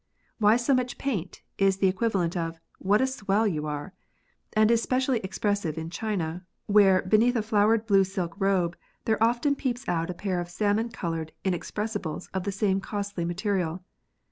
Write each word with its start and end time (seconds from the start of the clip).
Why 0.39 0.55
so 0.55 0.73
much 0.73 0.97
paint? 0.97 1.43
is 1.59 1.77
the 1.77 1.87
equivalent 1.87 2.35
of 2.35 2.59
What 2.79 3.01
a 3.01 3.05
swell 3.05 3.45
you 3.45 3.67
are! 3.67 3.93
and 4.53 4.71
is 4.71 4.81
specially 4.81 5.19
expressive 5.19 5.77
in 5.77 5.91
China, 5.91 6.43
where 6.65 7.03
beneath 7.03 7.35
a 7.35 7.43
flowered 7.43 7.85
blue 7.85 8.03
silk 8.03 8.33
robe 8.39 8.75
there 9.05 9.21
often 9.23 9.55
peeps 9.55 9.87
out 9.87 10.09
a 10.09 10.15
pair 10.15 10.39
of 10.39 10.49
salmon 10.49 10.89
coloured 10.89 11.33
inexpressibles 11.45 12.29
of 12.33 12.45
the 12.45 12.51
same 12.51 12.81
costly 12.81 13.25
material. 13.25 13.83